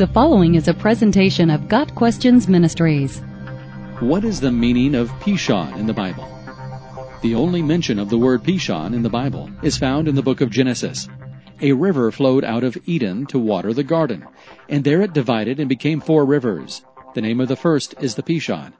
The 0.00 0.06
following 0.06 0.54
is 0.54 0.66
a 0.66 0.72
presentation 0.72 1.50
of 1.50 1.68
Got 1.68 1.94
Questions 1.94 2.48
Ministries. 2.48 3.18
What 3.98 4.24
is 4.24 4.40
the 4.40 4.50
meaning 4.50 4.94
of 4.94 5.10
Pishon 5.20 5.76
in 5.76 5.84
the 5.84 5.92
Bible? 5.92 6.26
The 7.20 7.34
only 7.34 7.60
mention 7.60 7.98
of 7.98 8.08
the 8.08 8.16
word 8.16 8.42
Pishon 8.42 8.94
in 8.94 9.02
the 9.02 9.10
Bible 9.10 9.50
is 9.62 9.76
found 9.76 10.08
in 10.08 10.14
the 10.14 10.22
book 10.22 10.40
of 10.40 10.48
Genesis. 10.48 11.06
A 11.60 11.72
river 11.72 12.10
flowed 12.10 12.44
out 12.44 12.64
of 12.64 12.78
Eden 12.86 13.26
to 13.26 13.38
water 13.38 13.74
the 13.74 13.84
garden, 13.84 14.24
and 14.70 14.84
there 14.84 15.02
it 15.02 15.12
divided 15.12 15.60
and 15.60 15.68
became 15.68 16.00
four 16.00 16.24
rivers. 16.24 16.82
The 17.12 17.20
name 17.20 17.38
of 17.38 17.48
the 17.48 17.54
first 17.54 17.94
is 18.00 18.14
the 18.14 18.22
Pishon. 18.22 18.72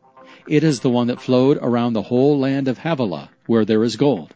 It 0.49 0.65
is 0.65 0.81
the 0.81 0.89
one 0.89 1.09
that 1.09 1.21
flowed 1.21 1.59
around 1.61 1.93
the 1.93 2.09
whole 2.09 2.39
land 2.39 2.67
of 2.67 2.79
Havilah, 2.79 3.29
where 3.45 3.67
there 3.67 3.85
is 3.85 3.97
gold. 3.97 4.35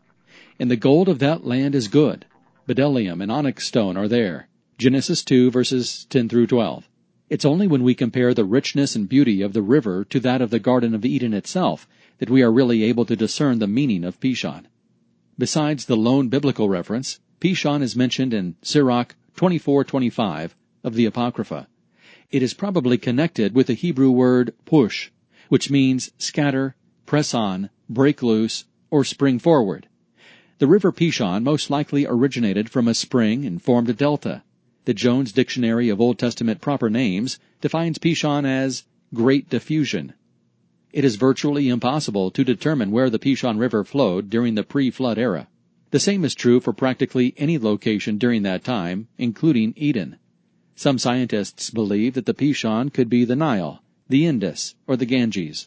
And 0.60 0.70
the 0.70 0.76
gold 0.76 1.08
of 1.08 1.20
that 1.20 1.46
land 1.46 1.74
is 1.74 1.88
good. 1.88 2.26
Bdellium 2.68 3.22
and 3.22 3.32
onyx 3.32 3.66
stone 3.66 3.96
are 3.96 4.06
there. 4.06 4.48
Genesis 4.76 5.22
2 5.22 5.52
verses 5.52 6.04
10 6.10 6.28
through 6.28 6.48
12. 6.48 6.88
It's 7.30 7.44
only 7.44 7.68
when 7.68 7.84
we 7.84 7.94
compare 7.94 8.34
the 8.34 8.44
richness 8.44 8.96
and 8.96 9.08
beauty 9.08 9.40
of 9.40 9.52
the 9.52 9.62
river 9.62 10.04
to 10.06 10.18
that 10.18 10.42
of 10.42 10.50
the 10.50 10.58
Garden 10.58 10.96
of 10.96 11.04
Eden 11.04 11.32
itself 11.32 11.86
that 12.18 12.28
we 12.28 12.42
are 12.42 12.50
really 12.50 12.82
able 12.82 13.04
to 13.04 13.14
discern 13.14 13.60
the 13.60 13.68
meaning 13.68 14.02
of 14.02 14.18
Pishon. 14.18 14.66
Besides 15.38 15.84
the 15.84 15.96
lone 15.96 16.28
biblical 16.28 16.68
reference, 16.68 17.20
Pishon 17.40 17.82
is 17.82 17.94
mentioned 17.94 18.34
in 18.34 18.56
Sirach 18.62 19.14
24:25 19.36 20.56
of 20.82 20.94
the 20.94 21.06
Apocrypha. 21.06 21.68
It 22.32 22.42
is 22.42 22.52
probably 22.52 22.98
connected 22.98 23.54
with 23.54 23.68
the 23.68 23.74
Hebrew 23.74 24.10
word 24.10 24.54
push, 24.64 25.10
which 25.48 25.70
means 25.70 26.10
scatter, 26.18 26.74
press 27.06 27.32
on, 27.32 27.70
break 27.88 28.24
loose, 28.24 28.64
or 28.90 29.04
spring 29.04 29.38
forward. 29.38 29.86
The 30.58 30.66
river 30.66 30.90
Pishon 30.90 31.44
most 31.44 31.70
likely 31.70 32.06
originated 32.06 32.68
from 32.68 32.88
a 32.88 32.94
spring 32.94 33.46
and 33.46 33.62
formed 33.62 33.88
a 33.88 33.94
delta. 33.94 34.42
The 34.86 34.92
Jones 34.92 35.32
Dictionary 35.32 35.88
of 35.88 35.98
Old 35.98 36.18
Testament 36.18 36.60
Proper 36.60 36.90
Names 36.90 37.38
defines 37.62 37.98
Pishon 37.98 38.44
as 38.44 38.84
great 39.14 39.48
diffusion. 39.48 40.12
It 40.92 41.06
is 41.06 41.16
virtually 41.16 41.70
impossible 41.70 42.30
to 42.32 42.44
determine 42.44 42.90
where 42.90 43.08
the 43.08 43.18
Pishon 43.18 43.58
River 43.58 43.82
flowed 43.82 44.28
during 44.28 44.56
the 44.56 44.62
pre-flood 44.62 45.16
era. 45.16 45.48
The 45.90 46.00
same 46.00 46.22
is 46.22 46.34
true 46.34 46.60
for 46.60 46.74
practically 46.74 47.32
any 47.38 47.56
location 47.56 48.18
during 48.18 48.42
that 48.42 48.62
time, 48.62 49.08
including 49.16 49.72
Eden. 49.74 50.18
Some 50.76 50.98
scientists 50.98 51.70
believe 51.70 52.12
that 52.12 52.26
the 52.26 52.34
Pishon 52.34 52.92
could 52.92 53.08
be 53.08 53.24
the 53.24 53.36
Nile, 53.36 53.82
the 54.10 54.26
Indus, 54.26 54.74
or 54.86 54.96
the 54.96 55.06
Ganges. 55.06 55.66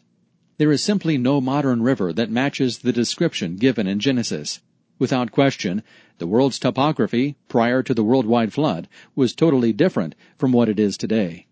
There 0.58 0.70
is 0.70 0.82
simply 0.82 1.18
no 1.18 1.40
modern 1.40 1.82
river 1.82 2.12
that 2.12 2.30
matches 2.30 2.78
the 2.78 2.92
description 2.92 3.56
given 3.56 3.88
in 3.88 3.98
Genesis. 3.98 4.60
Without 4.98 5.30
question, 5.30 5.82
the 6.18 6.26
world's 6.26 6.58
topography 6.58 7.36
prior 7.48 7.82
to 7.82 7.94
the 7.94 8.02
worldwide 8.02 8.52
flood 8.52 8.88
was 9.14 9.32
totally 9.32 9.72
different 9.72 10.14
from 10.36 10.52
what 10.52 10.68
it 10.68 10.80
is 10.80 10.96
today. 10.96 11.46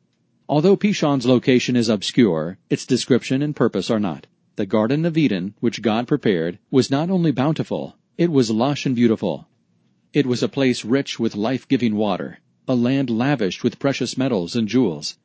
Although 0.48 0.76
Pishon's 0.76 1.26
location 1.26 1.76
is 1.76 1.88
obscure, 1.88 2.58
its 2.70 2.86
description 2.86 3.42
and 3.42 3.54
purpose 3.54 3.90
are 3.90 4.00
not. 4.00 4.26
The 4.56 4.66
Garden 4.66 5.04
of 5.04 5.18
Eden, 5.18 5.54
which 5.60 5.82
God 5.82 6.08
prepared, 6.08 6.58
was 6.70 6.90
not 6.90 7.10
only 7.10 7.30
bountiful, 7.30 7.96
it 8.16 8.32
was 8.32 8.50
lush 8.50 8.86
and 8.86 8.96
beautiful. 8.96 9.48
It 10.12 10.24
was 10.24 10.42
a 10.42 10.48
place 10.48 10.84
rich 10.84 11.20
with 11.20 11.36
life-giving 11.36 11.94
water, 11.94 12.38
a 12.66 12.74
land 12.74 13.10
lavished 13.10 13.62
with 13.62 13.78
precious 13.78 14.16
metals 14.16 14.56
and 14.56 14.66
jewels. 14.66 15.18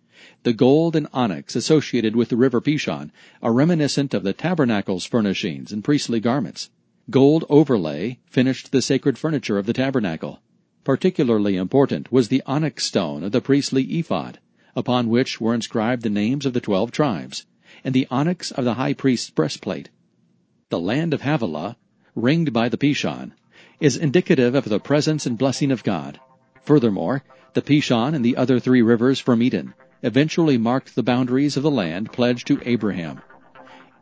The 0.44 0.53
gold 0.53 0.95
and 0.95 1.08
onyx 1.14 1.55
associated 1.55 2.16
with 2.16 2.30
the 2.30 2.36
river 2.36 2.61
Pishon 2.61 3.11
are 3.42 3.53
reminiscent 3.53 4.14
of 4.14 4.23
the 4.23 4.33
tabernacle's 4.33 5.05
furnishings 5.05 5.72
and 5.72 5.83
priestly 5.83 6.19
garments. 6.19 6.69
Gold 7.12 7.44
overlay 7.50 8.20
finished 8.26 8.72
the 8.72 8.81
sacred 8.81 9.17
furniture 9.17 9.58
of 9.58 9.66
the 9.66 9.73
tabernacle. 9.73 10.40
Particularly 10.86 11.58
important 11.58 12.09
was 12.09 12.30
the 12.30 12.42
onyx 12.45 12.86
stone 12.86 13.26
of 13.26 13.34
the 13.34 13.42
priestly 13.42 13.84
ephod, 13.84 14.40
upon 14.78 15.09
which 15.09 15.42
were 15.42 15.54
inscribed 15.54 16.04
the 16.04 16.09
names 16.09 16.45
of 16.45 16.54
the 16.54 16.62
twelve 16.62 16.89
tribes, 16.92 17.45
and 17.84 17.94
the 17.94 18.08
onyx 18.09 18.52
of 18.52 18.64
the 18.64 18.76
high 18.76 18.94
priest's 18.94 19.30
breastplate. 19.30 19.89
The 20.70 20.80
land 20.80 21.14
of 21.14 21.23
Havilah, 21.23 21.76
ringed 22.16 22.54
by 22.54 22.70
the 22.70 22.77
Pishon, 22.77 23.33
is 23.82 23.98
indicative 23.98 24.55
of 24.55 24.64
the 24.64 24.80
presence 24.80 25.26
and 25.26 25.38
blessing 25.38 25.71
of 25.71 25.83
God. 25.83 26.17
Furthermore, 26.64 27.26
the 27.55 27.61
Pishon 27.61 28.16
and 28.16 28.23
the 28.23 28.38
other 28.38 28.58
three 28.58 28.82
rivers 28.82 29.20
from 29.20 29.44
Eden 29.44 29.73
eventually 30.02 30.58
marked 30.58 30.95
the 30.95 31.04
boundaries 31.04 31.58
of 31.58 31.64
the 31.64 31.71
land 31.71 32.14
pledged 32.14 32.48
to 32.48 32.61
Abraham. 32.64 33.20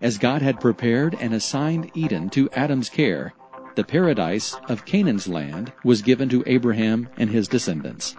As 0.02 0.18
God 0.18 0.42
had 0.42 0.62
prepared 0.62 1.18
and 1.20 1.34
assigned 1.34 1.92
Eden 1.94 2.30
to 2.30 2.50
Adam's 2.52 2.88
care, 2.90 3.34
the 3.76 3.84
paradise 3.84 4.56
of 4.70 4.86
Canaan's 4.86 5.28
land 5.28 5.74
was 5.84 6.02
given 6.02 6.30
to 6.30 6.44
Abraham 6.46 7.10
and 7.18 7.30
his 7.30 7.50
descendants. 7.50 8.16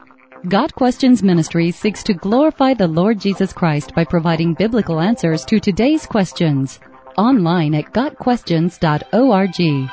Got 0.49 0.75
Questions 0.75 1.23
Ministry 1.23 1.71
seeks 1.71 2.03
to 2.05 2.15
glorify 2.15 2.75
the 2.75 2.89
Lord 2.89 3.19
Jesus 3.19 3.53
Christ 3.53 3.95
by 3.95 4.05
providing 4.05 4.55
biblical 4.55 5.01
answers 5.01 5.45
to 5.47 5.59
today's 5.61 6.07
questions. 6.07 6.81
Online 7.17 7.75
at 7.75 7.93
GotQuestions.org. 7.93 9.91